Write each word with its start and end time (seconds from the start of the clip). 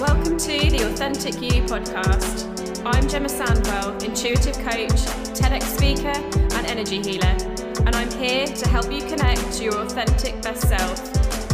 to 0.00 0.70
the 0.70 0.86
Authentic 0.86 1.34
You 1.42 1.62
podcast. 1.64 2.48
I'm 2.86 3.06
Gemma 3.06 3.28
Sandwell, 3.28 4.02
intuitive 4.02 4.56
coach, 4.56 4.98
TEDx 5.36 5.62
speaker, 5.64 6.18
and 6.56 6.66
energy 6.66 7.02
healer, 7.02 7.36
and 7.84 7.94
I'm 7.94 8.10
here 8.12 8.46
to 8.46 8.68
help 8.70 8.90
you 8.90 9.02
connect 9.02 9.52
to 9.58 9.64
your 9.64 9.76
authentic 9.76 10.40
best 10.40 10.66
self 10.66 10.96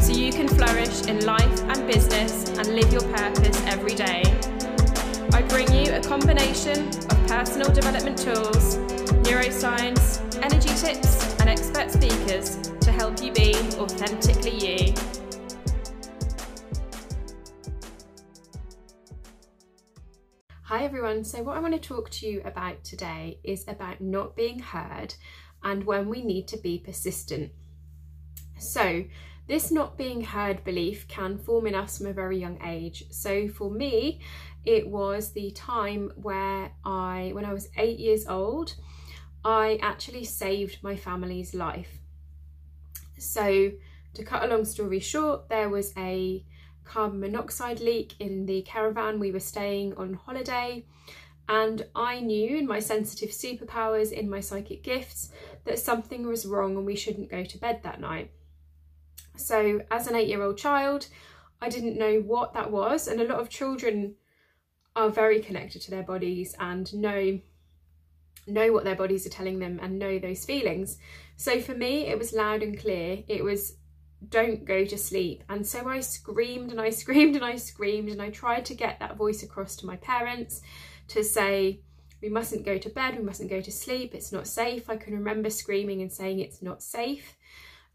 so 0.01 0.13
you 0.13 0.31
can 0.31 0.47
flourish 0.47 1.07
in 1.07 1.27
life 1.27 1.61
and 1.63 1.89
business 1.89 2.57
and 2.57 2.69
live 2.69 2.93
your 2.93 3.03
purpose 3.17 3.61
every 3.67 3.97
day. 3.97 4.23
I 5.33 5.43
bring 5.49 5.73
you 5.73 5.93
a 5.95 6.01
combination 6.01 6.87
of 6.87 7.27
personal 7.27 7.73
development 7.73 8.17
tools, 8.17 8.77
neuroscience, 9.27 10.23
energy 10.41 10.73
tips, 10.81 11.35
and 11.41 11.51
expert 11.51 11.91
speakers 11.91 12.59
to 12.83 12.93
help 12.93 13.21
you 13.21 13.33
be 13.33 13.57
authentically 13.81 14.55
you. 14.87 15.16
Hi 20.77 20.85
everyone, 20.85 21.25
so 21.25 21.43
what 21.43 21.57
I 21.57 21.61
want 21.61 21.73
to 21.73 21.81
talk 21.81 22.11
to 22.11 22.27
you 22.29 22.43
about 22.45 22.85
today 22.85 23.39
is 23.43 23.65
about 23.67 24.03
not 24.03 24.37
being 24.37 24.59
heard 24.59 25.15
and 25.63 25.83
when 25.85 26.07
we 26.11 26.23
need 26.23 26.47
to 26.49 26.59
be 26.59 26.79
persistent. 26.79 27.51
So, 28.59 29.05
this 29.49 29.71
not 29.71 29.97
being 29.97 30.23
heard 30.23 30.65
belief 30.65 31.09
can 31.09 31.39
form 31.39 31.67
in 31.67 31.75
us 31.75 31.97
from 31.97 32.09
a 32.09 32.13
very 32.13 32.39
young 32.39 32.59
age. 32.63 33.05
So, 33.09 33.49
for 33.49 33.71
me, 33.71 34.21
it 34.67 34.87
was 34.87 35.33
the 35.33 35.51
time 35.53 36.13
where 36.17 36.73
I, 36.85 37.31
when 37.33 37.47
I 37.47 37.55
was 37.55 37.71
eight 37.79 37.99
years 37.99 38.27
old, 38.27 38.75
I 39.47 39.79
actually 39.81 40.25
saved 40.25 40.83
my 40.83 40.95
family's 40.95 41.55
life. 41.55 42.01
So, 43.17 43.73
to 44.13 44.25
cut 44.25 44.45
a 44.45 44.49
long 44.49 44.67
story 44.67 45.01
short, 45.01 45.49
there 45.49 45.71
was 45.71 45.95
a 45.97 46.45
carbon 46.87 47.21
monoxide 47.21 47.81
leak 47.81 48.15
in 48.19 48.47
the 48.47 48.63
caravan 48.63 49.19
we 49.19 49.33
were 49.33 49.41
staying 49.41 49.95
on 49.97 50.15
holiday. 50.15 50.85
And 51.49 51.87
I 51.95 52.21
knew 52.21 52.57
in 52.57 52.67
my 52.67 52.81
sensitive 52.81 53.31
superpowers, 53.31 54.11
in 54.11 54.29
my 54.29 54.41
psychic 54.41 54.83
gifts, 54.83 55.31
that 55.65 55.79
something 55.79 56.27
was 56.27 56.47
wrong 56.47 56.77
and 56.77 56.87
we 56.87 56.97
shouldn't 56.97 57.31
go 57.31 57.45
to 57.45 57.59
bed 57.59 57.81
that 57.83 58.01
night. 58.01 58.33
So, 59.37 59.83
as 59.91 60.07
an 60.07 60.17
eight 60.17 60.29
year 60.29 60.43
old 60.43 60.59
child, 60.59 61.09
I 61.61 61.69
didn't 61.69 61.99
know 61.99 62.21
what 62.21 62.55
that 62.55 62.71
was. 62.71 63.07
And 63.07 63.21
a 63.21 63.25
lot 63.25 63.39
of 63.39 63.49
children 63.49 64.17
are 64.97 65.11
very 65.11 65.41
connected 65.41 65.83
to 65.83 65.91
their 65.91 66.03
bodies 66.03 66.55
and 66.59 66.93
know 66.95 67.41
know 68.49 68.73
what 68.73 68.85
their 68.85 68.95
bodies 68.95 69.27
are 69.27 69.31
telling 69.31 69.59
them 69.59 69.81
and 69.83 69.99
know 69.99 70.19
those 70.19 70.45
feelings. 70.45 70.99
So 71.37 71.61
for 71.61 71.75
me, 71.75 72.07
it 72.07 72.17
was 72.17 72.33
loud 72.33 72.63
and 72.63 72.79
clear. 72.79 73.25
It 73.27 73.43
was 73.43 73.77
don't 74.29 74.65
go 74.65 74.85
to 74.85 74.99
sleep. 74.99 75.45
And 75.49 75.67
so 75.67 75.89
I 75.89 76.01
screamed 76.01 76.71
and 76.71 76.81
I 76.81 76.91
screamed 77.03 77.37
and 77.37 77.45
I 77.45 77.57
screamed 77.57 78.09
and 78.09 78.23
I 78.23 78.31
tried 78.31 78.65
to 78.67 78.75
get 78.75 79.01
that 79.01 79.17
voice 79.17 79.43
across 79.43 79.77
to 79.77 79.87
my 79.87 79.97
parents 79.97 80.61
to 81.09 81.23
say, 81.23 81.81
we 82.23 82.29
mustn't 82.29 82.65
go 82.65 82.79
to 82.79 82.89
bed, 82.89 83.17
we 83.17 83.23
mustn't 83.23 83.51
go 83.51 83.61
to 83.61 83.71
sleep, 83.71 84.15
it's 84.15 84.33
not 84.33 84.47
safe. 84.47 84.89
I 84.89 84.97
can 84.97 85.15
remember 85.15 85.51
screaming 85.51 86.01
and 86.03 86.11
saying 86.11 86.41
it's 86.41 86.63
not 86.63 86.83
safe. 86.83 87.37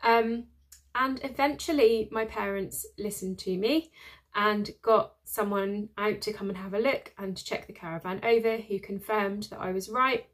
Um, 0.03 0.45
and 0.93 1.19
eventually 1.23 2.07
my 2.11 2.25
parents 2.25 2.85
listened 2.97 3.39
to 3.39 3.57
me 3.57 3.91
and 4.35 4.69
got 4.81 5.13
someone 5.23 5.89
out 5.97 6.21
to 6.21 6.33
come 6.33 6.49
and 6.49 6.57
have 6.57 6.73
a 6.73 6.79
look 6.79 7.13
and 7.17 7.35
to 7.35 7.43
check 7.43 7.67
the 7.67 7.73
caravan 7.73 8.19
over 8.23 8.57
who 8.57 8.79
confirmed 8.79 9.43
that 9.49 9.59
I 9.59 9.71
was 9.71 9.89
right 9.89 10.27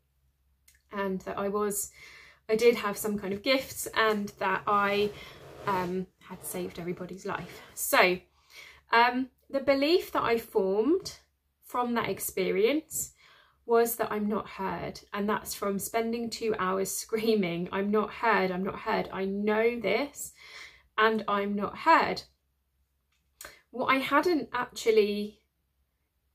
and 0.92 1.22
that 1.22 1.38
I 1.38 1.50
was 1.50 1.92
I 2.50 2.56
did 2.56 2.76
have 2.76 2.98
some 2.98 3.20
kind 3.20 3.34
of 3.34 3.44
gifts 3.44 3.88
and 3.94 4.32
that 4.40 4.64
I 4.68 5.12
um, 5.68 6.08
had 6.20 6.44
saved 6.44 6.80
everybody's 6.80 7.26
life. 7.26 7.62
So 7.76 8.18
um, 8.92 9.30
the 9.50 9.60
belief 9.60 10.12
that 10.14 10.24
I 10.24 10.38
formed 10.38 11.18
from 11.64 11.94
that 11.96 12.10
experience 12.10 13.14
was 13.66 13.98
that 13.98 14.12
I'm 14.12 14.28
not 14.30 14.48
heard. 14.48 15.02
And 15.14 15.30
that's 15.30 15.54
from 15.54 15.78
spending 15.78 16.30
two 16.30 16.56
hours 16.58 16.90
screaming, 16.98 17.70
I'm 17.72 17.92
not 17.92 18.12
heard, 18.12 18.50
I'm 18.50 18.64
not 18.64 18.80
heard. 18.80 19.10
I 19.12 19.26
know 19.26 19.80
this 19.80 20.32
and 20.98 21.24
I'm 21.28 21.56
not 21.56 21.80
heard. 21.80 22.24
What 23.70 23.88
I 23.88 23.98
hadn't 23.98 24.50
actually 24.54 25.42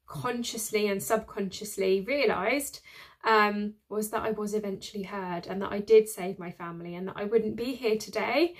consciously 0.06 0.88
and 0.88 1.02
subconsciously 1.02 2.02
realised 2.02 2.80
um, 3.24 3.74
was 3.88 4.10
that 4.10 4.22
I 4.22 4.32
was 4.32 4.52
eventually 4.52 5.04
heard 5.04 5.46
and 5.46 5.62
that 5.62 5.72
I 5.72 5.78
did 5.78 6.08
save 6.08 6.38
my 6.38 6.50
family 6.50 6.94
and 6.94 7.08
that 7.08 7.16
I 7.16 7.24
wouldn't 7.24 7.56
be 7.56 7.74
here 7.74 7.96
today 7.96 8.54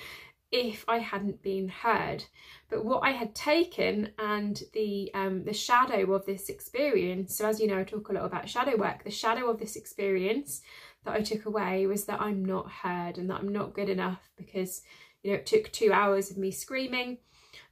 if 0.53 0.85
I 0.87 0.99
hadn't 0.99 1.43
been 1.43 1.69
heard. 1.69 2.25
But 2.69 2.85
what 2.85 3.01
I 3.03 3.11
had 3.11 3.35
taken 3.35 4.11
and 4.19 4.63
the 4.75 5.11
um, 5.15 5.45
the 5.45 5.55
shadow 5.55 6.13
of 6.13 6.27
this 6.27 6.49
experience, 6.49 7.37
so 7.37 7.47
as 7.49 7.59
you 7.59 7.67
know, 7.67 7.79
I 7.79 7.85
talk 7.85 8.11
a 8.11 8.13
lot 8.13 8.27
about 8.27 8.49
shadow 8.49 8.77
work, 8.77 9.03
the 9.03 9.11
shadow 9.11 9.49
of 9.49 9.59
this 9.59 9.77
experience 9.77 10.61
that 11.05 11.15
I 11.15 11.23
took 11.23 11.47
away 11.47 11.87
was 11.87 12.05
that 12.05 12.21
I'm 12.21 12.45
not 12.45 12.71
heard 12.71 13.19
and 13.19 13.29
that 13.31 13.41
I'm 13.41 13.53
not 13.53 13.75
good 13.75 13.89
enough 13.89 14.31
because, 14.37 14.83
you 15.23 15.33
know, 15.33 15.39
it 15.39 15.47
took 15.47 15.73
two 15.73 15.93
hours 15.93 16.31
of 16.31 16.37
me 16.37 16.51
screaming 16.51 17.19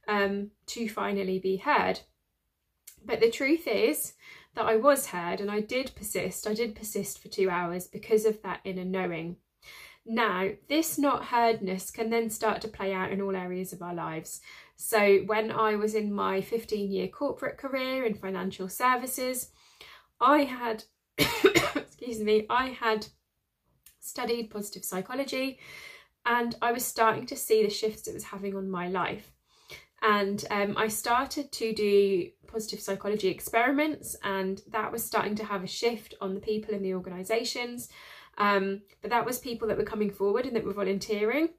um, 0.07 0.51
to 0.67 0.89
finally 0.89 1.39
be 1.39 1.57
heard. 1.57 2.01
But 3.05 3.19
the 3.19 3.31
truth 3.31 3.67
is 3.67 4.13
that 4.55 4.65
I 4.65 4.75
was 4.75 5.07
heard 5.07 5.39
and 5.39 5.49
I 5.49 5.61
did 5.61 5.93
persist. 5.95 6.47
I 6.47 6.53
did 6.53 6.75
persist 6.75 7.21
for 7.21 7.29
two 7.29 7.49
hours 7.49 7.87
because 7.87 8.25
of 8.25 8.41
that 8.41 8.59
inner 8.63 8.85
knowing. 8.85 9.37
Now, 10.05 10.49
this 10.67 10.97
not 10.97 11.25
heardness 11.25 11.91
can 11.91 12.09
then 12.09 12.29
start 12.29 12.61
to 12.61 12.67
play 12.67 12.93
out 12.93 13.11
in 13.11 13.21
all 13.21 13.35
areas 13.35 13.71
of 13.71 13.81
our 13.81 13.93
lives. 13.93 14.41
So, 14.75 15.19
when 15.27 15.51
I 15.51 15.75
was 15.75 15.93
in 15.93 16.11
my 16.11 16.41
15 16.41 16.91
year 16.91 17.07
corporate 17.07 17.57
career 17.57 18.05
in 18.05 18.15
financial 18.15 18.67
services, 18.67 19.51
I 20.19 20.39
had, 20.43 20.83
excuse 21.17 22.19
me, 22.19 22.45
I 22.49 22.69
had 22.69 23.07
studied 23.99 24.49
positive 24.49 24.83
psychology 24.83 25.59
and 26.25 26.55
I 26.61 26.71
was 26.71 26.85
starting 26.85 27.25
to 27.27 27.35
see 27.35 27.63
the 27.63 27.69
shifts 27.69 28.07
it 28.07 28.13
was 28.13 28.25
having 28.25 28.55
on 28.55 28.69
my 28.69 28.87
life. 28.87 29.31
And 30.01 30.43
um, 30.49 30.75
I 30.77 30.87
started 30.87 31.51
to 31.51 31.73
do 31.73 32.29
positive 32.47 32.79
psychology 32.79 33.27
experiments, 33.27 34.15
and 34.23 34.61
that 34.71 34.91
was 34.91 35.05
starting 35.05 35.35
to 35.35 35.45
have 35.45 35.63
a 35.63 35.67
shift 35.67 36.15
on 36.21 36.33
the 36.33 36.39
people 36.39 36.73
in 36.73 36.81
the 36.81 36.95
organizations. 36.95 37.89
Um, 38.37 38.81
but 39.01 39.11
that 39.11 39.25
was 39.25 39.39
people 39.39 39.67
that 39.67 39.77
were 39.77 39.83
coming 39.83 40.11
forward 40.11 40.45
and 40.45 40.55
that 40.55 40.65
were 40.65 40.73
volunteering 40.73 41.49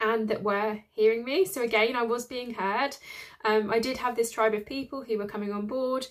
and 0.00 0.28
that 0.28 0.42
were 0.42 0.78
hearing 0.92 1.24
me. 1.24 1.44
So 1.44 1.62
again, 1.62 1.96
I 1.96 2.02
was 2.02 2.26
being 2.26 2.54
heard. 2.54 2.96
Um, 3.44 3.70
I 3.70 3.78
did 3.78 3.96
have 3.96 4.16
this 4.16 4.30
tribe 4.30 4.54
of 4.54 4.66
people 4.66 5.02
who 5.02 5.18
were 5.18 5.26
coming 5.26 5.52
on 5.52 5.66
board 5.66 6.06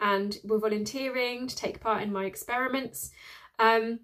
and 0.00 0.36
were 0.44 0.58
volunteering 0.58 1.46
to 1.46 1.56
take 1.56 1.80
part 1.80 2.02
in 2.02 2.12
my 2.12 2.24
experiments. 2.24 3.10
Um, 3.58 4.00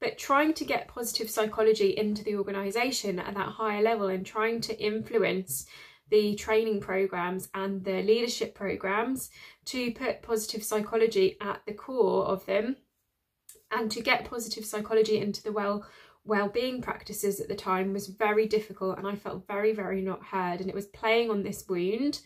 but 0.00 0.18
trying 0.18 0.52
to 0.54 0.64
get 0.64 0.88
positive 0.88 1.30
psychology 1.30 1.96
into 1.96 2.22
the 2.22 2.36
organisation 2.36 3.18
at 3.18 3.34
that 3.34 3.48
higher 3.48 3.80
level 3.80 4.08
and 4.08 4.26
trying 4.26 4.60
to 4.62 4.78
influence 4.78 5.66
the 6.10 6.34
training 6.36 6.80
programs 6.80 7.48
and 7.54 7.84
the 7.84 8.02
leadership 8.02 8.54
programs 8.54 9.30
to 9.64 9.92
put 9.92 10.22
positive 10.22 10.62
psychology 10.62 11.36
at 11.40 11.62
the 11.66 11.72
core 11.72 12.26
of 12.26 12.44
them 12.46 12.76
and 13.70 13.90
to 13.90 14.00
get 14.00 14.28
positive 14.28 14.64
psychology 14.64 15.18
into 15.18 15.42
the 15.42 15.52
well 15.52 15.84
well-being 16.24 16.82
practices 16.82 17.38
at 17.38 17.46
the 17.46 17.54
time 17.54 17.92
was 17.92 18.08
very 18.08 18.46
difficult 18.46 18.98
and 18.98 19.06
I 19.06 19.14
felt 19.14 19.46
very 19.46 19.72
very 19.72 20.02
not 20.02 20.24
heard 20.24 20.60
and 20.60 20.68
it 20.68 20.74
was 20.74 20.86
playing 20.86 21.30
on 21.30 21.42
this 21.42 21.64
wound. 21.68 22.20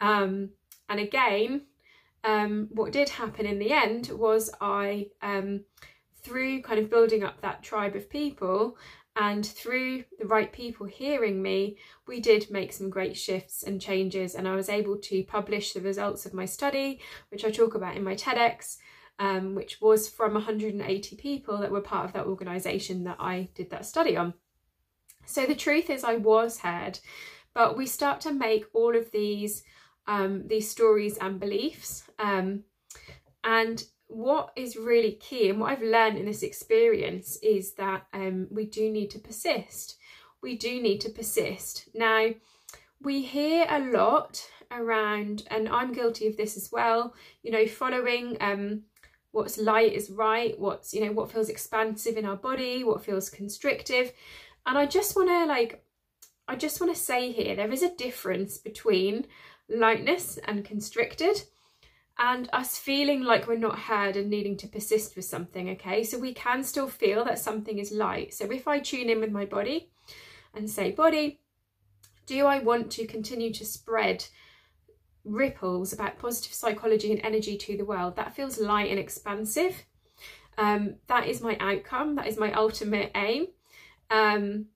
Um, 0.00 0.50
and 0.88 1.00
again 1.00 1.62
um, 2.24 2.68
what 2.72 2.92
did 2.92 3.08
happen 3.08 3.46
in 3.46 3.60
the 3.60 3.72
end 3.72 4.10
was 4.12 4.50
I 4.60 5.06
um, 5.22 5.64
through 6.22 6.62
kind 6.62 6.80
of 6.80 6.90
building 6.90 7.22
up 7.22 7.40
that 7.40 7.62
tribe 7.62 7.94
of 7.94 8.10
people 8.10 8.76
and 9.14 9.46
through 9.46 10.04
the 10.18 10.26
right 10.26 10.52
people 10.52 10.86
hearing 10.86 11.40
me 11.40 11.78
we 12.06 12.20
did 12.20 12.50
make 12.50 12.72
some 12.72 12.90
great 12.90 13.16
shifts 13.16 13.62
and 13.62 13.80
changes 13.80 14.34
and 14.34 14.48
I 14.48 14.56
was 14.56 14.68
able 14.68 14.98
to 14.98 15.22
publish 15.24 15.72
the 15.72 15.80
results 15.80 16.26
of 16.26 16.34
my 16.34 16.44
study 16.44 17.00
which 17.30 17.44
I 17.44 17.50
talk 17.50 17.74
about 17.74 17.96
in 17.96 18.04
my 18.04 18.14
TEDx 18.14 18.78
um, 19.18 19.54
which 19.54 19.80
was 19.80 20.08
from 20.08 20.34
180 20.34 21.16
people 21.16 21.58
that 21.58 21.70
were 21.70 21.80
part 21.80 22.04
of 22.04 22.12
that 22.12 22.26
organisation 22.26 23.04
that 23.04 23.16
I 23.18 23.48
did 23.54 23.70
that 23.70 23.86
study 23.86 24.16
on. 24.16 24.34
So 25.24 25.46
the 25.46 25.54
truth 25.54 25.90
is, 25.90 26.04
I 26.04 26.16
was 26.16 26.58
heard, 26.58 26.98
but 27.54 27.76
we 27.76 27.86
start 27.86 28.20
to 28.22 28.32
make 28.32 28.64
all 28.72 28.96
of 28.96 29.10
these 29.10 29.62
um, 30.06 30.46
these 30.46 30.70
stories 30.70 31.18
and 31.18 31.40
beliefs. 31.40 32.04
Um, 32.18 32.62
and 33.42 33.82
what 34.08 34.52
is 34.56 34.76
really 34.76 35.12
key, 35.12 35.50
and 35.50 35.60
what 35.60 35.72
I've 35.72 35.82
learned 35.82 36.18
in 36.18 36.26
this 36.26 36.42
experience, 36.42 37.36
is 37.42 37.74
that 37.74 38.06
um, 38.12 38.46
we 38.50 38.66
do 38.66 38.90
need 38.90 39.10
to 39.10 39.18
persist. 39.18 39.96
We 40.42 40.56
do 40.56 40.80
need 40.80 41.00
to 41.00 41.10
persist. 41.10 41.88
Now, 41.94 42.28
we 43.02 43.22
hear 43.22 43.66
a 43.68 43.80
lot 43.80 44.48
around, 44.70 45.44
and 45.50 45.68
I'm 45.68 45.92
guilty 45.92 46.26
of 46.28 46.36
this 46.36 46.56
as 46.56 46.70
well. 46.70 47.14
You 47.42 47.50
know, 47.50 47.66
following 47.66 48.36
um, 48.40 48.82
what's 49.36 49.58
light 49.58 49.92
is 49.92 50.10
right, 50.10 50.58
what's, 50.58 50.94
you 50.94 51.04
know, 51.04 51.12
what 51.12 51.30
feels 51.30 51.50
expansive 51.50 52.16
in 52.16 52.24
our 52.24 52.36
body, 52.36 52.82
what 52.82 53.04
feels 53.04 53.28
constrictive. 53.28 54.10
And 54.64 54.78
I 54.78 54.86
just 54.86 55.14
want 55.14 55.28
to 55.28 55.44
like, 55.44 55.84
I 56.48 56.56
just 56.56 56.80
want 56.80 56.94
to 56.94 57.00
say 57.00 57.32
here, 57.32 57.54
there 57.54 57.70
is 57.70 57.82
a 57.82 57.94
difference 57.94 58.56
between 58.56 59.26
lightness 59.68 60.38
and 60.38 60.64
constricted 60.64 61.42
and 62.18 62.48
us 62.54 62.78
feeling 62.78 63.24
like 63.24 63.46
we're 63.46 63.58
not 63.58 63.78
heard 63.78 64.16
and 64.16 64.30
needing 64.30 64.56
to 64.56 64.68
persist 64.68 65.16
with 65.16 65.26
something, 65.26 65.68
okay? 65.70 66.02
So 66.02 66.18
we 66.18 66.32
can 66.32 66.64
still 66.64 66.88
feel 66.88 67.22
that 67.26 67.38
something 67.38 67.78
is 67.78 67.92
light. 67.92 68.32
So 68.32 68.50
if 68.50 68.66
I 68.66 68.78
tune 68.78 69.10
in 69.10 69.20
with 69.20 69.30
my 69.30 69.44
body 69.44 69.90
and 70.54 70.70
say, 70.70 70.92
body, 70.92 71.40
do 72.24 72.46
I 72.46 72.60
want 72.60 72.90
to 72.92 73.06
continue 73.06 73.52
to 73.52 73.66
spread 73.66 74.24
ripples 75.26 75.92
about 75.92 76.18
positive 76.18 76.54
psychology 76.54 77.12
and 77.12 77.20
energy 77.24 77.56
to 77.58 77.76
the 77.76 77.84
world? 77.84 78.16
That 78.16 78.34
feels 78.34 78.58
light 78.58 78.90
and 78.90 78.98
expansive. 78.98 79.84
Um, 80.58 80.96
that 81.08 81.26
is 81.26 81.40
my 81.40 81.56
outcome. 81.60 82.14
That 82.14 82.26
is 82.26 82.38
my 82.38 82.52
ultimate 82.52 83.10
aim. 83.14 83.48
Um, 84.10 84.66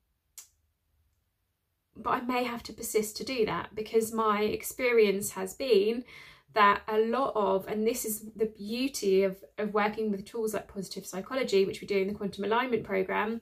but 1.96 2.10
I 2.10 2.20
may 2.22 2.44
have 2.44 2.62
to 2.64 2.72
persist 2.72 3.16
to 3.18 3.24
do 3.24 3.46
that 3.46 3.74
because 3.74 4.12
my 4.12 4.42
experience 4.42 5.32
has 5.32 5.54
been 5.54 6.04
that 6.52 6.82
a 6.88 6.98
lot 6.98 7.32
of, 7.36 7.68
and 7.68 7.86
this 7.86 8.04
is 8.04 8.24
the 8.34 8.46
beauty 8.46 9.22
of, 9.22 9.36
of 9.58 9.72
working 9.72 10.10
with 10.10 10.24
tools 10.24 10.54
like 10.54 10.66
positive 10.66 11.06
psychology, 11.06 11.64
which 11.64 11.80
we 11.80 11.86
do 11.86 11.98
in 11.98 12.08
the 12.08 12.14
quantum 12.14 12.44
alignment 12.44 12.84
program, 12.84 13.40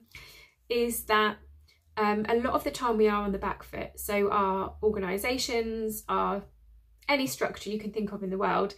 is 0.69 1.03
that 1.05 1.37
um, 1.97 2.25
a 2.29 2.35
lot 2.35 2.53
of 2.53 2.63
the 2.63 2.71
time 2.71 2.97
we 2.97 3.07
are 3.07 3.23
on 3.23 3.31
the 3.31 3.39
back 3.39 3.63
foot. 3.63 3.99
So 3.99 4.29
our 4.31 4.75
organisations, 4.83 6.03
our 6.07 6.43
any 7.09 7.27
structure 7.27 7.69
you 7.69 7.79
can 7.79 7.91
think 7.91 8.13
of 8.13 8.23
in 8.23 8.29
the 8.29 8.37
world, 8.37 8.75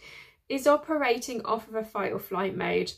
is 0.48 0.66
operating 0.66 1.44
off 1.44 1.68
of 1.68 1.76
a 1.76 1.84
fight 1.84 2.12
or 2.12 2.18
flight 2.18 2.56
mode. 2.56 2.92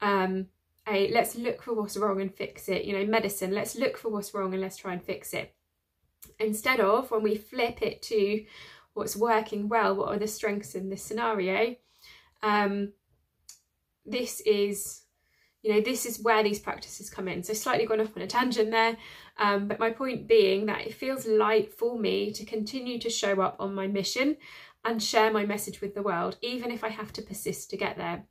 Um, 0.00 0.46
a 0.88 1.12
let's 1.12 1.36
look 1.36 1.62
for 1.62 1.74
what's 1.74 1.96
wrong 1.96 2.20
and 2.20 2.34
fix 2.34 2.68
it. 2.68 2.84
You 2.84 2.98
know, 2.98 3.06
medicine. 3.06 3.52
Let's 3.52 3.76
look 3.76 3.96
for 3.96 4.08
what's 4.08 4.34
wrong 4.34 4.52
and 4.52 4.60
let's 4.60 4.78
try 4.78 4.92
and 4.92 5.02
fix 5.02 5.32
it. 5.32 5.54
Instead 6.40 6.80
of 6.80 7.10
when 7.10 7.22
we 7.22 7.36
flip 7.36 7.82
it 7.82 8.02
to 8.02 8.44
what's 8.94 9.16
working 9.16 9.68
well, 9.68 9.94
what 9.94 10.08
are 10.08 10.18
the 10.18 10.26
strengths 10.26 10.74
in 10.74 10.88
this 10.88 11.02
scenario. 11.02 11.76
Um, 12.42 12.92
this 14.04 14.40
is, 14.40 15.01
you 15.62 15.72
know, 15.72 15.80
this 15.80 16.06
is 16.06 16.20
where 16.20 16.42
these 16.42 16.58
practices 16.58 17.08
come 17.08 17.28
in. 17.28 17.42
So 17.42 17.52
slightly 17.52 17.86
gone 17.86 18.00
off 18.00 18.16
on 18.16 18.22
a 18.22 18.26
tangent 18.26 18.70
there, 18.70 18.96
um, 19.38 19.68
but 19.68 19.78
my 19.78 19.90
point 19.90 20.26
being 20.26 20.66
that 20.66 20.86
it 20.86 20.94
feels 20.94 21.26
light 21.26 21.72
for 21.72 21.98
me 21.98 22.32
to 22.32 22.44
continue 22.44 22.98
to 22.98 23.10
show 23.10 23.40
up 23.40 23.56
on 23.60 23.74
my 23.74 23.86
mission 23.86 24.36
and 24.84 25.02
share 25.02 25.32
my 25.32 25.46
message 25.46 25.80
with 25.80 25.94
the 25.94 26.02
world, 26.02 26.36
even 26.42 26.72
if 26.72 26.82
I 26.82 26.88
have 26.88 27.12
to 27.14 27.22
persist 27.22 27.70
to 27.70 27.76
get 27.76 27.96
there. 27.96 28.24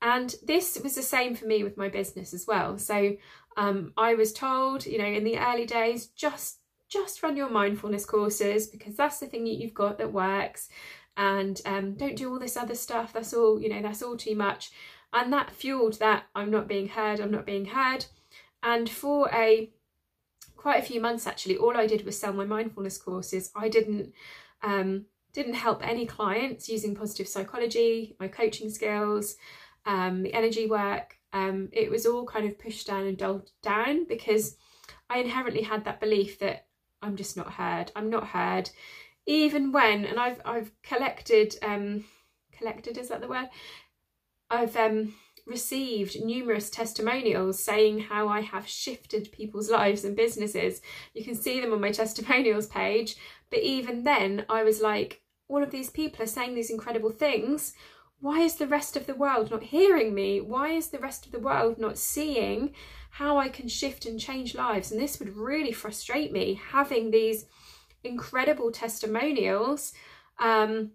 And 0.00 0.34
this 0.44 0.78
was 0.80 0.94
the 0.94 1.02
same 1.02 1.34
for 1.34 1.46
me 1.46 1.64
with 1.64 1.76
my 1.76 1.88
business 1.88 2.32
as 2.32 2.46
well. 2.46 2.78
So 2.78 3.16
um, 3.56 3.92
I 3.96 4.14
was 4.14 4.32
told, 4.32 4.86
you 4.86 4.98
know, 4.98 5.06
in 5.06 5.24
the 5.24 5.38
early 5.38 5.66
days, 5.66 6.06
just 6.08 6.60
just 6.88 7.22
run 7.22 7.36
your 7.36 7.50
mindfulness 7.50 8.04
courses 8.04 8.68
because 8.68 8.94
that's 8.94 9.18
the 9.18 9.26
thing 9.26 9.42
that 9.44 9.54
you've 9.54 9.74
got 9.74 9.98
that 9.98 10.12
works 10.12 10.68
and 11.16 11.60
um, 11.64 11.94
don't 11.94 12.14
do 12.14 12.30
all 12.30 12.38
this 12.38 12.56
other 12.56 12.74
stuff 12.74 13.12
that's 13.12 13.32
all 13.32 13.60
you 13.60 13.68
know 13.68 13.82
that's 13.82 14.02
all 14.02 14.16
too 14.16 14.36
much 14.36 14.70
and 15.14 15.32
that 15.32 15.50
fueled 15.50 15.98
that 15.98 16.24
i'm 16.34 16.50
not 16.50 16.68
being 16.68 16.88
heard 16.88 17.20
i'm 17.20 17.30
not 17.30 17.46
being 17.46 17.66
heard 17.66 18.04
and 18.62 18.88
for 18.88 19.30
a 19.32 19.70
quite 20.56 20.82
a 20.82 20.86
few 20.86 21.00
months 21.00 21.26
actually 21.26 21.56
all 21.56 21.76
i 21.76 21.86
did 21.86 22.04
was 22.04 22.18
sell 22.18 22.32
my 22.32 22.44
mindfulness 22.44 22.98
courses 22.98 23.50
i 23.54 23.68
didn't 23.68 24.12
um, 24.62 25.04
didn't 25.34 25.54
help 25.54 25.86
any 25.86 26.06
clients 26.06 26.68
using 26.68 26.94
positive 26.94 27.28
psychology 27.28 28.16
my 28.18 28.28
coaching 28.28 28.70
skills 28.70 29.36
um, 29.86 30.22
the 30.22 30.32
energy 30.32 30.66
work 30.66 31.18
um, 31.32 31.68
it 31.72 31.90
was 31.90 32.06
all 32.06 32.24
kind 32.24 32.46
of 32.46 32.58
pushed 32.58 32.86
down 32.86 33.06
and 33.06 33.18
dulled 33.18 33.50
down 33.62 34.06
because 34.06 34.56
i 35.10 35.18
inherently 35.18 35.62
had 35.62 35.84
that 35.84 36.00
belief 36.00 36.38
that 36.38 36.66
I'm 37.04 37.16
just 37.16 37.36
not 37.36 37.52
heard. 37.52 37.92
I'm 37.94 38.08
not 38.08 38.28
heard. 38.28 38.70
Even 39.26 39.72
when, 39.72 40.04
and 40.04 40.18
I've 40.18 40.40
I've 40.44 40.70
collected, 40.82 41.56
um, 41.62 42.04
collected 42.52 42.98
is 42.98 43.08
that 43.10 43.20
the 43.20 43.28
word? 43.28 43.48
I've 44.50 44.76
um 44.76 45.14
received 45.46 46.24
numerous 46.24 46.70
testimonials 46.70 47.62
saying 47.62 48.00
how 48.00 48.28
I 48.28 48.40
have 48.40 48.66
shifted 48.66 49.30
people's 49.30 49.70
lives 49.70 50.04
and 50.04 50.16
businesses. 50.16 50.80
You 51.12 51.22
can 51.22 51.34
see 51.34 51.60
them 51.60 51.72
on 51.72 51.80
my 51.80 51.90
testimonials 52.02 52.66
page. 52.66 53.16
But 53.50 53.60
even 53.60 54.04
then, 54.04 54.46
I 54.48 54.62
was 54.62 54.80
like, 54.80 55.22
all 55.48 55.62
of 55.62 55.70
these 55.70 55.90
people 55.90 56.22
are 56.22 56.26
saying 56.26 56.54
these 56.54 56.70
incredible 56.70 57.10
things. 57.10 57.74
Why 58.20 58.40
is 58.40 58.54
the 58.56 58.66
rest 58.66 58.96
of 58.96 59.06
the 59.06 59.14
world 59.14 59.50
not 59.50 59.64
hearing 59.64 60.14
me? 60.14 60.40
Why 60.40 60.70
is 60.70 60.88
the 60.88 60.98
rest 60.98 61.26
of 61.26 61.32
the 61.32 61.38
world 61.38 61.78
not 61.78 61.98
seeing 61.98 62.72
how 63.14 63.38
I 63.38 63.48
can 63.48 63.68
shift 63.68 64.06
and 64.06 64.18
change 64.18 64.56
lives. 64.56 64.90
And 64.90 65.00
this 65.00 65.20
would 65.20 65.36
really 65.36 65.70
frustrate 65.70 66.32
me 66.32 66.60
having 66.70 67.12
these 67.12 67.46
incredible 68.02 68.72
testimonials 68.72 69.92
um, 70.40 70.90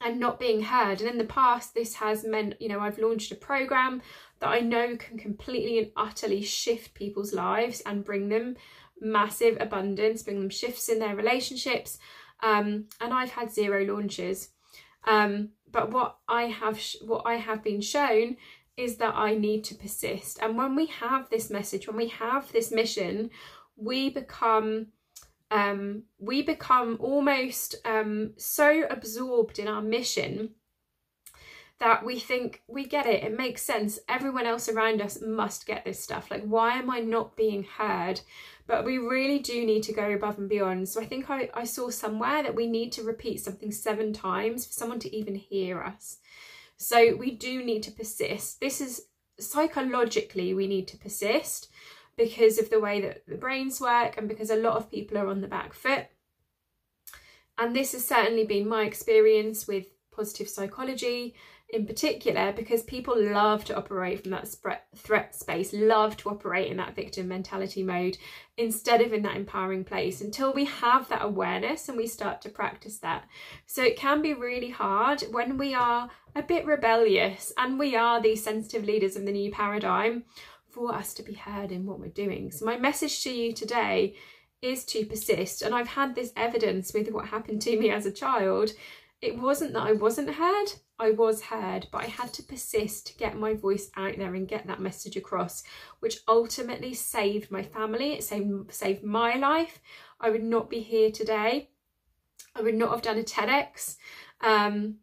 and 0.00 0.18
not 0.18 0.38
being 0.38 0.62
heard. 0.62 1.00
And 1.00 1.10
in 1.10 1.18
the 1.18 1.24
past, 1.24 1.74
this 1.74 1.94
has 1.94 2.24
meant, 2.24 2.54
you 2.60 2.68
know, 2.68 2.80
I've 2.80 2.98
launched 2.98 3.32
a 3.32 3.36
program 3.36 4.02
that 4.40 4.48
I 4.48 4.60
know 4.60 4.96
can 4.96 5.18
completely 5.18 5.78
and 5.78 5.90
utterly 5.96 6.42
shift 6.42 6.94
people's 6.94 7.34
lives 7.34 7.82
and 7.84 8.04
bring 8.04 8.28
them 8.28 8.56
massive 9.00 9.56
abundance, 9.60 10.22
bring 10.22 10.40
them 10.40 10.50
shifts 10.50 10.88
in 10.88 10.98
their 10.98 11.14
relationships. 11.14 11.98
Um, 12.42 12.86
and 13.00 13.12
I've 13.12 13.30
had 13.30 13.52
zero 13.52 13.84
launches. 13.84 14.50
Um, 15.04 15.50
but 15.70 15.90
what 15.90 16.16
I 16.28 16.44
have 16.44 16.80
what 17.02 17.22
I 17.26 17.36
have 17.36 17.62
been 17.62 17.80
shown 17.80 18.36
is 18.76 18.96
that 18.96 19.14
I 19.14 19.34
need 19.34 19.64
to 19.64 19.74
persist. 19.74 20.38
And 20.40 20.56
when 20.56 20.74
we 20.74 20.86
have 20.86 21.28
this 21.28 21.50
message, 21.50 21.86
when 21.86 21.96
we 21.96 22.08
have 22.08 22.50
this 22.52 22.70
mission, 22.70 23.30
we 23.76 24.10
become 24.10 24.88
um, 25.50 26.04
we 26.18 26.42
become 26.42 26.96
almost 27.00 27.74
um, 27.84 28.32
so 28.36 28.84
absorbed 28.88 29.58
in 29.58 29.66
our 29.68 29.82
mission 29.82 30.50
that 31.80 32.04
we 32.04 32.20
think 32.20 32.62
we 32.68 32.86
get 32.86 33.06
it, 33.06 33.24
it 33.24 33.36
makes 33.36 33.62
sense. 33.62 33.98
Everyone 34.06 34.46
else 34.46 34.68
around 34.68 35.00
us 35.00 35.20
must 35.22 35.66
get 35.66 35.84
this 35.84 35.98
stuff. 35.98 36.30
Like, 36.30 36.44
why 36.44 36.74
am 36.74 36.90
I 36.90 37.00
not 37.00 37.36
being 37.36 37.64
heard? 37.64 38.20
But 38.66 38.84
we 38.84 38.98
really 38.98 39.38
do 39.38 39.64
need 39.64 39.82
to 39.84 39.92
go 39.92 40.10
above 40.10 40.38
and 40.38 40.48
beyond. 40.48 40.90
So 40.90 41.00
I 41.00 41.06
think 41.06 41.30
I, 41.30 41.48
I 41.54 41.64
saw 41.64 41.88
somewhere 41.88 42.42
that 42.42 42.54
we 42.54 42.66
need 42.66 42.92
to 42.92 43.02
repeat 43.02 43.40
something 43.40 43.72
seven 43.72 44.12
times 44.12 44.66
for 44.66 44.74
someone 44.74 45.00
to 45.00 45.16
even 45.16 45.34
hear 45.34 45.82
us. 45.82 46.18
So 46.76 47.16
we 47.16 47.30
do 47.30 47.64
need 47.64 47.82
to 47.84 47.90
persist. 47.90 48.60
This 48.60 48.82
is 48.82 49.06
psychologically, 49.38 50.52
we 50.52 50.66
need 50.66 50.86
to 50.88 50.98
persist 50.98 51.70
because 52.20 52.58
of 52.58 52.68
the 52.68 52.78
way 52.78 53.00
that 53.00 53.22
the 53.26 53.34
brains 53.34 53.80
work 53.80 54.18
and 54.18 54.28
because 54.28 54.50
a 54.50 54.56
lot 54.56 54.76
of 54.76 54.90
people 54.90 55.16
are 55.16 55.26
on 55.26 55.40
the 55.40 55.48
back 55.48 55.72
foot. 55.72 56.04
And 57.56 57.74
this 57.74 57.92
has 57.92 58.06
certainly 58.06 58.44
been 58.44 58.68
my 58.68 58.84
experience 58.84 59.66
with 59.66 59.86
positive 60.14 60.46
psychology 60.46 61.34
in 61.70 61.86
particular 61.86 62.52
because 62.52 62.82
people 62.82 63.14
love 63.18 63.64
to 63.64 63.76
operate 63.76 64.20
from 64.20 64.32
that 64.32 64.54
threat 64.94 65.34
space, 65.34 65.72
love 65.72 66.14
to 66.18 66.28
operate 66.28 66.70
in 66.70 66.76
that 66.76 66.94
victim 66.94 67.28
mentality 67.28 67.82
mode 67.82 68.18
instead 68.58 69.00
of 69.00 69.14
in 69.14 69.22
that 69.22 69.36
empowering 69.36 69.84
place 69.84 70.20
until 70.20 70.52
we 70.52 70.66
have 70.66 71.08
that 71.08 71.24
awareness 71.24 71.88
and 71.88 71.96
we 71.96 72.06
start 72.06 72.42
to 72.42 72.50
practice 72.50 72.98
that. 72.98 73.24
So 73.64 73.82
it 73.82 73.96
can 73.96 74.20
be 74.20 74.34
really 74.34 74.70
hard 74.70 75.22
when 75.30 75.56
we 75.56 75.72
are 75.72 76.10
a 76.34 76.42
bit 76.42 76.66
rebellious 76.66 77.50
and 77.56 77.78
we 77.78 77.96
are 77.96 78.20
these 78.20 78.44
sensitive 78.44 78.84
leaders 78.84 79.16
of 79.16 79.24
the 79.24 79.32
new 79.32 79.50
paradigm 79.50 80.24
for 80.70 80.94
us 80.94 81.14
to 81.14 81.22
be 81.22 81.34
heard 81.34 81.72
in 81.72 81.86
what 81.86 82.00
we're 82.00 82.08
doing. 82.08 82.50
So 82.50 82.64
my 82.64 82.76
message 82.76 83.22
to 83.24 83.30
you 83.30 83.52
today 83.52 84.14
is 84.62 84.84
to 84.86 85.06
persist 85.06 85.62
and 85.62 85.74
I've 85.74 85.88
had 85.88 86.14
this 86.14 86.32
evidence 86.36 86.92
with 86.92 87.10
what 87.10 87.26
happened 87.26 87.62
to 87.62 87.78
me 87.78 87.90
as 87.90 88.04
a 88.04 88.12
child 88.12 88.72
it 89.22 89.38
wasn't 89.38 89.74
that 89.74 89.82
I 89.82 89.92
wasn't 89.92 90.30
heard, 90.30 90.72
I 90.98 91.10
was 91.10 91.42
heard, 91.42 91.88
but 91.92 92.02
I 92.02 92.06
had 92.06 92.32
to 92.34 92.42
persist 92.42 93.06
to 93.06 93.16
get 93.16 93.36
my 93.36 93.54
voice 93.54 93.90
out 93.96 94.16
there 94.16 94.34
and 94.34 94.48
get 94.48 94.66
that 94.66 94.80
message 94.80 95.16
across, 95.16 95.62
which 96.00 96.20
ultimately 96.26 96.94
saved 96.94 97.50
my 97.50 97.62
family, 97.62 98.14
it 98.14 98.24
saved, 98.24 98.72
saved 98.72 99.04
my 99.04 99.34
life. 99.34 99.80
I 100.20 100.30
would 100.30 100.42
not 100.42 100.70
be 100.70 100.80
here 100.80 101.10
today. 101.10 101.68
I 102.54 102.62
would 102.62 102.74
not 102.74 102.90
have 102.90 103.02
done 103.02 103.18
a 103.18 103.22
TEDx. 103.22 103.96
Um, 104.40 104.96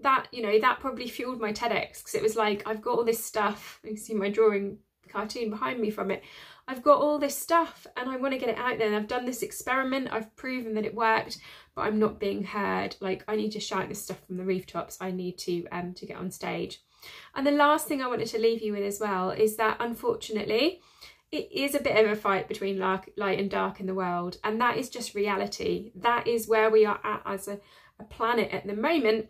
that, 0.00 0.26
you 0.32 0.42
know, 0.42 0.58
that 0.60 0.80
probably 0.80 1.08
fueled 1.08 1.40
my 1.40 1.52
TEDx 1.52 1.98
because 1.98 2.14
it 2.14 2.22
was 2.22 2.36
like, 2.36 2.62
I've 2.66 2.82
got 2.82 2.98
all 2.98 3.04
this 3.04 3.24
stuff. 3.24 3.80
You 3.84 3.90
can 3.90 3.98
see 3.98 4.14
my 4.14 4.28
drawing 4.28 4.78
cartoon 5.08 5.50
behind 5.50 5.80
me 5.80 5.90
from 5.90 6.10
it. 6.10 6.22
I've 6.68 6.82
got 6.82 7.00
all 7.00 7.18
this 7.18 7.36
stuff 7.36 7.86
and 7.96 8.08
I 8.08 8.16
want 8.16 8.32
to 8.32 8.38
get 8.38 8.48
it 8.48 8.58
out 8.58 8.78
there. 8.78 8.86
And 8.86 8.96
I've 8.96 9.08
done 9.08 9.24
this 9.24 9.42
experiment, 9.42 10.08
I've 10.12 10.34
proven 10.36 10.74
that 10.74 10.84
it 10.84 10.94
worked, 10.94 11.38
but 11.74 11.82
I'm 11.82 11.98
not 11.98 12.20
being 12.20 12.44
heard. 12.44 12.96
Like 13.00 13.24
I 13.28 13.36
need 13.36 13.52
to 13.52 13.60
shout 13.60 13.88
this 13.88 14.02
stuff 14.02 14.24
from 14.26 14.36
the 14.36 14.44
rooftops. 14.44 14.98
I 15.00 15.10
need 15.10 15.38
to 15.38 15.66
um 15.68 15.94
to 15.94 16.06
get 16.06 16.16
on 16.16 16.30
stage. 16.30 16.80
And 17.34 17.46
the 17.46 17.50
last 17.50 17.88
thing 17.88 18.00
I 18.00 18.08
wanted 18.08 18.28
to 18.28 18.38
leave 18.38 18.62
you 18.62 18.72
with 18.72 18.84
as 18.84 19.00
well 19.00 19.30
is 19.30 19.56
that 19.56 19.76
unfortunately, 19.80 20.80
it 21.32 21.48
is 21.50 21.74
a 21.74 21.80
bit 21.80 22.04
of 22.04 22.10
a 22.10 22.14
fight 22.14 22.46
between 22.46 22.78
light 22.78 23.38
and 23.38 23.50
dark 23.50 23.80
in 23.80 23.86
the 23.86 23.94
world. 23.94 24.36
And 24.44 24.60
that 24.60 24.76
is 24.76 24.90
just 24.90 25.14
reality. 25.14 25.90
That 25.96 26.26
is 26.26 26.46
where 26.46 26.70
we 26.70 26.84
are 26.84 27.00
at 27.02 27.22
as 27.24 27.48
a, 27.48 27.58
a 27.98 28.04
planet 28.04 28.52
at 28.52 28.66
the 28.66 28.76
moment. 28.76 29.28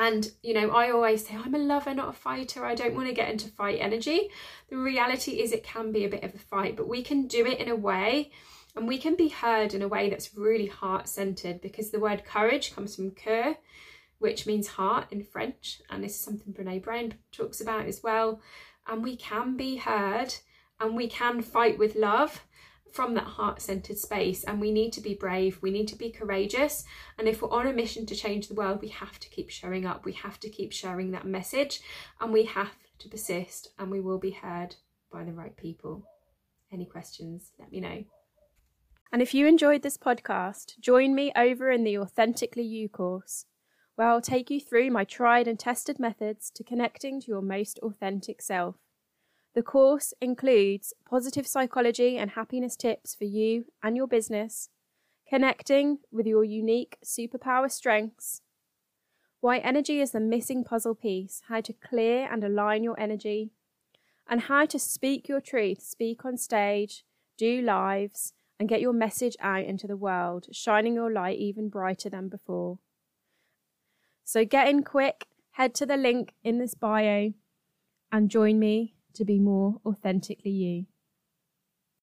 And, 0.00 0.30
you 0.44 0.54
know, 0.54 0.70
I 0.70 0.92
always 0.92 1.26
say, 1.26 1.34
I'm 1.34 1.56
a 1.56 1.58
lover, 1.58 1.92
not 1.92 2.10
a 2.10 2.12
fighter. 2.12 2.64
I 2.64 2.76
don't 2.76 2.94
want 2.94 3.08
to 3.08 3.14
get 3.14 3.30
into 3.30 3.48
fight 3.48 3.78
energy. 3.80 4.30
The 4.70 4.78
reality 4.78 5.40
is 5.42 5.50
it 5.50 5.64
can 5.64 5.90
be 5.90 6.04
a 6.04 6.08
bit 6.08 6.22
of 6.22 6.34
a 6.34 6.38
fight, 6.38 6.76
but 6.76 6.86
we 6.88 7.02
can 7.02 7.26
do 7.26 7.44
it 7.44 7.58
in 7.58 7.68
a 7.68 7.74
way 7.74 8.30
And 8.78 8.86
we 8.86 8.98
can 8.98 9.16
be 9.16 9.28
heard 9.28 9.74
in 9.74 9.82
a 9.82 9.88
way 9.88 10.08
that's 10.08 10.36
really 10.36 10.66
heart 10.66 11.08
centered 11.08 11.60
because 11.60 11.90
the 11.90 11.98
word 11.98 12.24
courage 12.24 12.72
comes 12.72 12.94
from 12.94 13.10
cœur, 13.10 13.56
which 14.20 14.46
means 14.46 14.68
heart 14.68 15.06
in 15.10 15.24
French. 15.24 15.82
And 15.90 16.04
this 16.04 16.14
is 16.14 16.20
something 16.20 16.52
Brene 16.52 16.82
Brown 16.82 17.14
talks 17.32 17.60
about 17.60 17.86
as 17.86 18.04
well. 18.04 18.40
And 18.86 19.02
we 19.02 19.16
can 19.16 19.56
be 19.56 19.76
heard 19.76 20.32
and 20.78 20.94
we 20.94 21.08
can 21.08 21.42
fight 21.42 21.76
with 21.76 21.96
love 21.96 22.44
from 22.92 23.14
that 23.14 23.24
heart 23.24 23.60
centered 23.60 23.98
space. 23.98 24.44
And 24.44 24.60
we 24.60 24.72
need 24.72 24.92
to 24.94 25.00
be 25.00 25.14
brave, 25.14 25.58
we 25.62 25.70
need 25.70 25.88
to 25.88 25.96
be 25.96 26.10
courageous. 26.10 26.84
And 27.18 27.28
if 27.28 27.42
we're 27.42 27.50
on 27.50 27.66
a 27.66 27.72
mission 27.72 28.06
to 28.06 28.14
change 28.14 28.48
the 28.48 28.54
world, 28.54 28.80
we 28.80 28.88
have 28.88 29.18
to 29.20 29.28
keep 29.28 29.50
showing 29.50 29.86
up, 29.86 30.04
we 30.04 30.12
have 30.12 30.40
to 30.40 30.48
keep 30.48 30.72
sharing 30.72 31.10
that 31.12 31.26
message, 31.26 31.80
and 32.20 32.32
we 32.32 32.44
have 32.44 32.76
to 32.98 33.08
persist, 33.08 33.70
and 33.78 33.90
we 33.90 34.00
will 34.00 34.18
be 34.18 34.32
heard 34.32 34.76
by 35.12 35.24
the 35.24 35.32
right 35.32 35.56
people. 35.56 36.04
Any 36.72 36.84
questions, 36.84 37.52
let 37.58 37.72
me 37.72 37.80
know. 37.80 38.04
And 39.10 39.22
if 39.22 39.32
you 39.32 39.46
enjoyed 39.46 39.82
this 39.82 39.96
podcast, 39.96 40.78
join 40.80 41.14
me 41.14 41.32
over 41.34 41.70
in 41.70 41.84
the 41.84 41.96
Authentically 41.96 42.64
You 42.64 42.88
course, 42.88 43.46
where 43.94 44.08
I'll 44.08 44.20
take 44.20 44.50
you 44.50 44.60
through 44.60 44.90
my 44.90 45.04
tried 45.04 45.48
and 45.48 45.58
tested 45.58 45.98
methods 45.98 46.50
to 46.56 46.62
connecting 46.62 47.20
to 47.22 47.26
your 47.28 47.40
most 47.40 47.78
authentic 47.78 48.42
self. 48.42 48.76
The 49.58 49.64
course 49.64 50.14
includes 50.20 50.94
positive 51.04 51.44
psychology 51.44 52.16
and 52.16 52.30
happiness 52.30 52.76
tips 52.76 53.16
for 53.16 53.24
you 53.24 53.64
and 53.82 53.96
your 53.96 54.06
business, 54.06 54.68
connecting 55.28 55.98
with 56.12 56.28
your 56.28 56.44
unique 56.44 56.96
superpower 57.04 57.68
strengths, 57.68 58.42
why 59.40 59.58
energy 59.58 60.00
is 60.00 60.12
the 60.12 60.20
missing 60.20 60.62
puzzle 60.62 60.94
piece, 60.94 61.42
how 61.48 61.60
to 61.62 61.72
clear 61.72 62.28
and 62.32 62.44
align 62.44 62.84
your 62.84 63.00
energy, 63.00 63.50
and 64.28 64.42
how 64.42 64.64
to 64.64 64.78
speak 64.78 65.28
your 65.28 65.40
truth, 65.40 65.82
speak 65.82 66.24
on 66.24 66.36
stage, 66.36 67.04
do 67.36 67.60
lives, 67.60 68.34
and 68.60 68.68
get 68.68 68.80
your 68.80 68.92
message 68.92 69.36
out 69.40 69.64
into 69.64 69.88
the 69.88 69.96
world, 69.96 70.46
shining 70.52 70.94
your 70.94 71.10
light 71.10 71.36
even 71.36 71.68
brighter 71.68 72.08
than 72.08 72.28
before. 72.28 72.78
So 74.22 74.44
get 74.44 74.68
in 74.68 74.84
quick, 74.84 75.26
head 75.54 75.74
to 75.74 75.84
the 75.84 75.96
link 75.96 76.34
in 76.44 76.60
this 76.60 76.74
bio, 76.74 77.32
and 78.12 78.30
join 78.30 78.60
me 78.60 78.94
to 79.18 79.24
be 79.24 79.38
more 79.38 79.80
authentically 79.86 80.50
you. 80.50 80.86